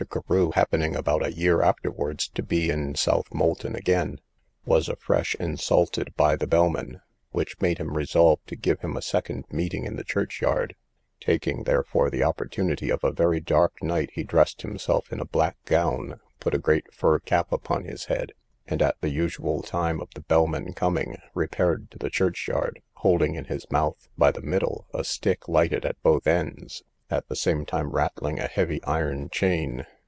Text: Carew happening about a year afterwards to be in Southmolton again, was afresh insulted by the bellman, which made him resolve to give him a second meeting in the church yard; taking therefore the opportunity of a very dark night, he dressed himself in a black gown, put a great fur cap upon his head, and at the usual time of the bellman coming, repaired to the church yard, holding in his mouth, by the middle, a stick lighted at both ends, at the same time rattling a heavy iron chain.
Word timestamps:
Carew 0.09 0.49
happening 0.55 0.95
about 0.95 1.23
a 1.23 1.31
year 1.31 1.61
afterwards 1.61 2.27
to 2.29 2.41
be 2.41 2.71
in 2.71 2.93
Southmolton 2.95 3.75
again, 3.75 4.19
was 4.65 4.89
afresh 4.89 5.35
insulted 5.35 6.15
by 6.15 6.35
the 6.35 6.47
bellman, 6.47 7.01
which 7.29 7.61
made 7.61 7.77
him 7.77 7.95
resolve 7.95 8.39
to 8.47 8.55
give 8.55 8.79
him 8.79 8.97
a 8.97 9.01
second 9.03 9.45
meeting 9.51 9.85
in 9.85 9.97
the 9.97 10.03
church 10.03 10.41
yard; 10.41 10.75
taking 11.19 11.65
therefore 11.65 12.09
the 12.09 12.23
opportunity 12.23 12.89
of 12.89 13.03
a 13.03 13.11
very 13.11 13.39
dark 13.39 13.73
night, 13.83 14.09
he 14.13 14.23
dressed 14.23 14.63
himself 14.63 15.11
in 15.13 15.19
a 15.19 15.25
black 15.25 15.55
gown, 15.65 16.19
put 16.39 16.55
a 16.55 16.57
great 16.57 16.91
fur 16.91 17.19
cap 17.19 17.51
upon 17.51 17.83
his 17.83 18.05
head, 18.05 18.31
and 18.65 18.81
at 18.81 18.99
the 19.01 19.09
usual 19.11 19.61
time 19.61 20.01
of 20.01 20.09
the 20.15 20.21
bellman 20.21 20.73
coming, 20.73 21.17
repaired 21.35 21.91
to 21.91 21.99
the 21.99 22.09
church 22.09 22.47
yard, 22.47 22.81
holding 22.95 23.35
in 23.35 23.45
his 23.45 23.69
mouth, 23.69 24.07
by 24.17 24.31
the 24.31 24.41
middle, 24.41 24.87
a 24.95 25.03
stick 25.03 25.47
lighted 25.47 25.85
at 25.85 26.01
both 26.01 26.25
ends, 26.25 26.81
at 27.11 27.27
the 27.27 27.35
same 27.35 27.65
time 27.65 27.89
rattling 27.91 28.39
a 28.39 28.47
heavy 28.47 28.81
iron 28.85 29.27
chain. 29.29 29.85